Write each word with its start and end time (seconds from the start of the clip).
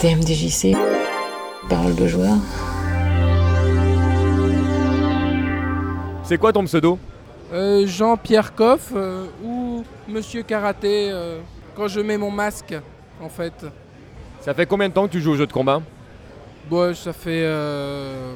TMDJC, 0.00 0.74
parole 1.68 1.94
de 1.94 2.06
joueur. 2.06 2.36
C'est 6.24 6.38
quoi 6.38 6.54
ton 6.54 6.64
pseudo 6.64 6.98
Euh, 7.52 7.86
Jean-Pierre 7.86 8.54
Coff 8.54 8.92
euh, 8.96 9.26
ou 9.44 9.84
Monsieur 10.08 10.42
Karaté 10.42 11.10
euh, 11.10 11.40
quand 11.76 11.86
je 11.86 12.00
mets 12.00 12.16
mon 12.16 12.30
masque 12.30 12.74
en 13.22 13.28
fait. 13.28 13.66
Ça 14.40 14.54
fait 14.54 14.64
combien 14.64 14.88
de 14.88 14.94
temps 14.94 15.06
que 15.06 15.12
tu 15.12 15.20
joues 15.20 15.32
au 15.32 15.36
jeu 15.36 15.46
de 15.46 15.52
combat 15.52 15.82
Bon, 16.70 16.94
ça 16.94 17.12
fait 17.12 17.42
euh, 17.44 18.32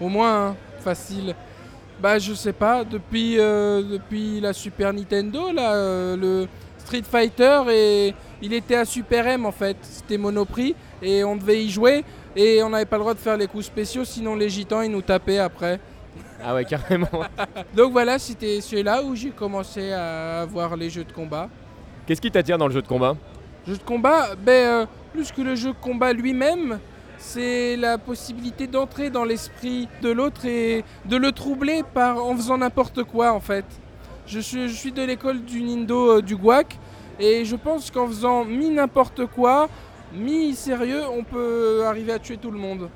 au 0.00 0.08
moins 0.08 0.50
hein, 0.50 0.56
facile. 0.84 1.34
Bah 2.00 2.20
je 2.20 2.32
sais 2.32 2.52
pas, 2.52 2.84
depuis, 2.84 3.40
euh, 3.40 3.82
depuis 3.82 4.40
la 4.40 4.52
Super 4.52 4.92
Nintendo, 4.92 5.50
là, 5.52 5.72
euh, 5.74 6.16
le 6.16 6.46
Street 6.78 7.02
Fighter, 7.02 7.62
et 7.70 8.14
il 8.40 8.52
était 8.52 8.76
à 8.76 8.84
Super 8.84 9.26
M 9.26 9.46
en 9.46 9.50
fait, 9.52 9.76
c'était 9.82 10.16
Monoprix, 10.16 10.76
et 11.02 11.24
on 11.24 11.36
devait 11.36 11.64
y 11.64 11.70
jouer, 11.70 12.04
et 12.36 12.62
on 12.62 12.70
n'avait 12.70 12.84
pas 12.84 12.96
le 12.96 13.02
droit 13.02 13.14
de 13.14 13.18
faire 13.18 13.36
les 13.36 13.46
coups 13.46 13.66
spéciaux, 13.66 14.04
sinon 14.04 14.34
les 14.36 14.48
gitans 14.48 14.82
ils 14.82 14.90
nous 14.90 15.02
tapaient 15.02 15.38
après. 15.38 15.80
Ah 16.44 16.54
ouais, 16.54 16.64
carrément. 16.64 17.08
Donc 17.74 17.90
voilà, 17.90 18.16
c'était 18.16 18.60
celui-là 18.60 19.02
où 19.02 19.14
j'ai 19.16 19.30
commencé 19.30 19.92
à 19.92 20.46
voir 20.48 20.76
les 20.76 20.88
jeux 20.88 21.02
de 21.02 21.12
combat. 21.12 21.48
Qu'est-ce 22.06 22.20
qui 22.20 22.30
t'attire 22.30 22.56
dans 22.58 22.68
le 22.68 22.72
jeu 22.72 22.80
de 22.80 22.86
combat? 22.86 23.16
Jeu 23.66 23.76
de 23.76 23.82
combat, 23.82 24.36
ben, 24.36 24.52
euh, 24.52 24.86
plus 25.12 25.32
que 25.32 25.42
le 25.42 25.56
jeu 25.56 25.70
de 25.70 25.76
combat 25.80 26.12
lui-même, 26.12 26.78
c'est 27.18 27.76
la 27.76 27.98
possibilité 27.98 28.66
d'entrer 28.66 29.10
dans 29.10 29.24
l'esprit 29.24 29.88
de 30.00 30.10
l'autre 30.10 30.46
et 30.46 30.84
de 31.04 31.16
le 31.16 31.32
troubler 31.32 31.82
par, 31.82 32.24
en 32.24 32.34
faisant 32.36 32.58
n'importe 32.58 33.02
quoi 33.02 33.32
en 33.32 33.40
fait. 33.40 33.64
Je 34.26 34.38
suis, 34.38 34.68
je 34.68 34.74
suis 34.74 34.92
de 34.92 35.02
l'école 35.02 35.42
du 35.42 35.62
Nindo 35.62 36.18
euh, 36.18 36.22
du 36.22 36.36
Guac 36.36 36.78
et 37.18 37.44
je 37.44 37.56
pense 37.56 37.90
qu'en 37.90 38.06
faisant 38.06 38.44
mi 38.44 38.68
n'importe 38.70 39.26
quoi, 39.26 39.68
mi 40.14 40.54
sérieux, 40.54 41.02
on 41.10 41.22
peut 41.24 41.82
arriver 41.86 42.12
à 42.12 42.18
tuer 42.18 42.36
tout 42.36 42.50
le 42.50 42.58
monde. 42.58 42.88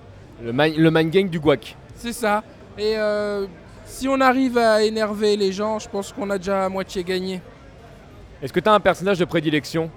Le, 0.43 0.53
mi- 0.53 0.75
le 0.77 0.91
mind 0.91 1.11
gang 1.11 1.29
du 1.29 1.39
guac. 1.39 1.77
C'est 1.95 2.13
ça. 2.13 2.43
Et 2.79 2.95
euh, 2.97 3.47
si 3.85 4.09
on 4.09 4.21
arrive 4.21 4.59
à 4.59 4.83
énerver 4.83 5.37
les 5.37 5.53
gens, 5.53 5.79
je 5.79 5.89
pense 5.89 6.13
qu'on 6.13 6.31
a 6.31 6.39
déjà 6.39 6.65
à 6.65 6.69
moitié 6.69 7.05
gagné. 7.05 7.41
Est-ce 8.43 8.53
que 8.53 8.61
t'as 8.61 8.73
un 8.73 8.81
personnage 8.81 9.19
de 9.19 9.25
prédilection? 9.25 9.91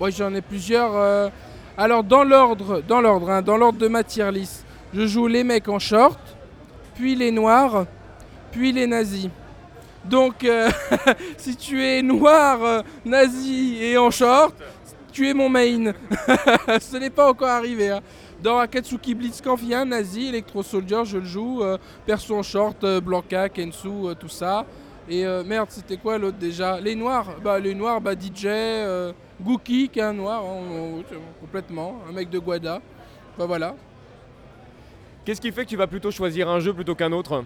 Moi 0.00 0.10
j'en 0.10 0.34
ai 0.34 0.40
plusieurs. 0.40 0.96
euh, 0.96 1.28
Alors 1.76 2.02
dans 2.02 2.24
l'ordre, 2.24 2.82
dans 2.86 3.00
l'ordre, 3.00 3.30
hein, 3.30 3.42
dans 3.42 3.56
l'ordre 3.56 3.78
de 3.78 3.88
ma 3.88 4.02
tier 4.02 4.30
list, 4.32 4.64
je 4.94 5.06
joue 5.06 5.26
les 5.28 5.44
mecs 5.44 5.68
en 5.68 5.78
short, 5.78 6.18
puis 6.94 7.14
les 7.14 7.30
noirs, 7.30 7.86
puis 8.50 8.72
les 8.72 8.86
nazis. 8.86 9.28
Donc 10.04 10.42
euh, 10.44 10.68
si 11.36 11.54
tu 11.54 11.84
es 11.84 12.02
noir, 12.02 12.82
nazi 13.04 13.76
et 13.80 13.96
en 13.96 14.10
short, 14.10 14.54
tu 15.12 15.28
es 15.28 15.34
mon 15.34 15.48
main. 15.48 15.92
Ce 16.80 16.96
n'est 16.96 17.10
pas 17.10 17.30
encore 17.30 17.48
arrivé. 17.48 17.90
hein. 17.90 18.00
Dans 18.42 18.58
Akatsuki 18.58 19.14
Blitzkampf, 19.14 19.60
il 19.62 19.68
y 19.68 19.74
a 19.74 19.80
un 19.80 19.84
nazi, 19.84 20.28
Electro 20.28 20.62
Soldier, 20.62 21.04
je 21.04 21.18
le 21.18 21.24
joue. 21.24 21.62
euh, 21.62 21.78
perso 22.04 22.36
en 22.36 22.42
short, 22.42 22.82
euh, 22.82 23.00
Blanca, 23.00 23.48
Kensu, 23.48 23.88
euh, 23.88 24.14
tout 24.14 24.28
ça. 24.28 24.66
Et 25.08 25.24
merde, 25.44 25.66
c'était 25.68 25.96
quoi 25.96 26.16
l'autre 26.16 26.38
déjà? 26.38 26.80
Les 26.80 26.94
noirs 26.94 27.26
Bah 27.42 27.58
les 27.58 27.74
noirs, 27.74 28.00
bah 28.00 28.12
DJ, 28.14 28.46
Gookie 29.42 29.88
qui 29.88 29.98
est 29.98 30.02
un 30.02 30.12
noir, 30.12 30.42
hein, 30.44 31.02
complètement, 31.40 31.96
un 32.08 32.12
mec 32.12 32.30
de 32.30 32.38
Guada. 32.38 32.80
Bah 33.36 33.44
voilà. 33.46 33.74
Qu'est-ce 35.24 35.40
qui 35.40 35.50
fait 35.50 35.64
que 35.64 35.70
tu 35.70 35.76
vas 35.76 35.88
plutôt 35.88 36.12
choisir 36.12 36.48
un 36.48 36.60
jeu 36.60 36.72
plutôt 36.72 36.94
qu'un 36.94 37.10
autre? 37.10 37.44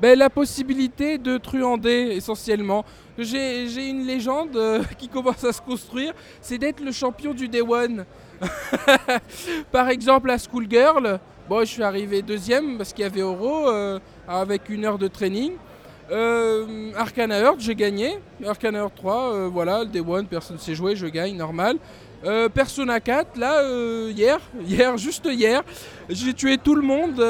Ben, 0.00 0.18
la 0.18 0.30
possibilité 0.30 1.18
de 1.18 1.38
truander 1.38 2.12
essentiellement. 2.12 2.84
J'ai 3.18 3.88
une 3.88 4.04
légende 4.06 4.56
euh, 4.56 4.82
qui 4.98 5.08
commence 5.08 5.44
à 5.44 5.52
se 5.52 5.60
construire, 5.60 6.12
c'est 6.40 6.58
d'être 6.58 6.80
le 6.80 6.92
champion 6.92 7.34
du 7.34 7.48
Day 7.48 7.60
One. 7.60 8.04
Par 9.72 9.88
exemple 9.88 10.30
à 10.30 10.38
Schoolgirl, 10.38 11.20
bon, 11.48 11.60
je 11.60 11.66
suis 11.66 11.82
arrivé 11.82 12.22
deuxième 12.22 12.78
parce 12.78 12.92
qu'il 12.92 13.02
y 13.02 13.06
avait 13.06 13.20
Euro 13.20 13.68
euh, 13.68 14.00
avec 14.26 14.68
une 14.68 14.84
heure 14.84 14.98
de 14.98 15.08
training. 15.08 15.52
Euh, 16.10 16.92
Arcana 16.96 17.38
Heart, 17.38 17.60
j'ai 17.60 17.74
gagné. 17.74 18.18
Arcana 18.46 18.80
Heart 18.80 18.94
3, 18.96 19.14
euh, 19.14 19.48
voilà, 19.52 19.80
le 19.80 19.86
Day 19.86 20.00
One, 20.00 20.26
personne 20.26 20.56
ne 20.56 20.60
sait 20.60 20.74
jouer, 20.74 20.96
je 20.96 21.06
gagne, 21.06 21.36
normal. 21.36 21.76
Euh, 22.24 22.48
Persona 22.48 23.00
4, 23.00 23.36
là, 23.36 23.60
euh, 23.60 24.12
hier, 24.14 24.40
hier, 24.66 24.96
juste 24.96 25.28
hier, 25.30 25.62
j'ai 26.08 26.34
tué 26.34 26.58
tout 26.58 26.74
le 26.74 26.82
monde, 26.82 27.24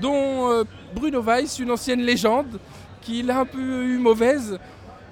dont 0.00 0.64
Bruno 0.94 1.22
Weiss, 1.22 1.58
une 1.58 1.70
ancienne 1.70 2.00
légende, 2.00 2.58
qui 3.00 3.22
l'a 3.22 3.40
un 3.40 3.44
peu 3.44 3.58
eu 3.58 3.98
mauvaise. 3.98 4.58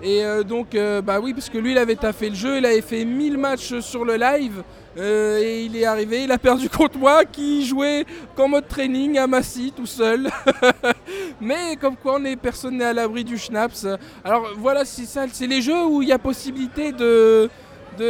Et 0.02 0.22
euh, 0.22 0.42
donc, 0.42 0.74
euh, 0.74 1.00
bah 1.00 1.20
oui, 1.20 1.32
parce 1.32 1.48
que 1.48 1.56
lui, 1.56 1.72
il 1.72 1.78
avait 1.78 1.96
taffé 1.96 2.28
le 2.28 2.34
jeu, 2.34 2.58
il 2.58 2.66
avait 2.66 2.82
fait 2.82 3.04
1000 3.04 3.38
matchs 3.38 3.80
sur 3.80 4.04
le 4.04 4.16
live, 4.16 4.62
euh, 4.98 5.40
et 5.42 5.64
il 5.64 5.74
est 5.74 5.86
arrivé, 5.86 6.24
il 6.24 6.32
a 6.32 6.38
perdu 6.38 6.68
contre 6.68 6.98
moi, 6.98 7.24
qui 7.24 7.64
jouait 7.64 8.04
qu'en 8.34 8.48
mode 8.48 8.68
training 8.68 9.16
à 9.16 9.26
Massy, 9.26 9.72
tout 9.74 9.86
seul. 9.86 10.28
Mais 11.40 11.76
comme 11.80 11.96
quoi, 11.96 12.16
on 12.20 12.24
est, 12.26 12.36
personne 12.36 12.76
n'est 12.76 12.84
à 12.84 12.92
l'abri 12.92 13.24
du 13.24 13.38
schnapps. 13.38 13.86
Alors 14.22 14.50
voilà, 14.58 14.84
c'est 14.84 15.06
ça, 15.06 15.24
c'est 15.32 15.46
les 15.46 15.62
jeux 15.62 15.86
où 15.86 16.02
il 16.02 16.08
y 16.08 16.12
a 16.12 16.18
possibilité 16.18 16.92
de 16.92 17.48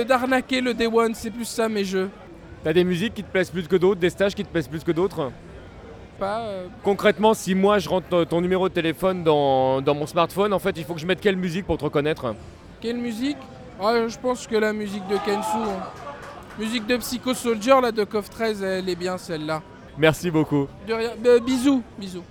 d'arnaquer 0.08 0.60
le 0.60 0.74
Day 0.74 0.88
One, 0.88 1.14
c'est 1.14 1.30
plus 1.30 1.44
ça 1.44 1.68
mes 1.68 1.84
jeux. 1.84 2.10
T'as 2.64 2.72
des 2.72 2.82
musiques 2.82 3.14
qui 3.14 3.22
te 3.22 3.30
plaisent 3.30 3.50
plus 3.50 3.68
que 3.68 3.76
d'autres, 3.76 4.00
des 4.00 4.10
stages 4.10 4.34
qui 4.34 4.42
te 4.42 4.48
plaisent 4.48 4.66
plus 4.66 4.82
que 4.82 4.90
d'autres? 4.90 5.30
Pas, 6.18 6.40
euh, 6.40 6.66
Concrètement, 6.82 7.34
si 7.34 7.54
moi 7.54 7.78
je 7.78 7.88
rentre 7.88 8.24
ton 8.24 8.40
numéro 8.40 8.68
de 8.68 8.74
téléphone 8.74 9.22
dans, 9.22 9.80
dans 9.82 9.94
mon 9.94 10.06
smartphone, 10.06 10.52
en 10.52 10.58
fait, 10.58 10.74
il 10.76 10.84
faut 10.84 10.94
que 10.94 11.00
je 11.00 11.06
mette 11.06 11.20
quelle 11.20 11.36
musique 11.36 11.66
pour 11.66 11.76
te 11.78 11.84
reconnaître? 11.84 12.34
Quelle 12.80 12.96
musique? 12.96 13.36
Ah, 13.82 13.92
Je 14.08 14.16
pense 14.18 14.46
que 14.46 14.56
la 14.56 14.72
musique 14.72 15.06
de 15.08 15.16
Kensu. 15.16 15.56
hein. 15.56 15.82
Musique 16.58 16.86
de 16.86 16.96
Psycho 16.96 17.34
Soldier, 17.34 17.74
la 17.82 17.92
de 17.92 18.04
KOF 18.04 18.30
13, 18.30 18.62
elle 18.62 18.88
est 18.88 18.96
bien 18.96 19.18
celle-là. 19.18 19.60
Merci 19.98 20.30
beaucoup. 20.30 20.66
De 20.88 20.94
rien. 20.94 21.10
Euh, 21.26 21.38
bisous, 21.40 21.82
bisous. 21.98 22.22